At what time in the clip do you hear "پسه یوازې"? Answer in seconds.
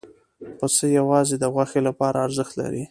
0.57-1.35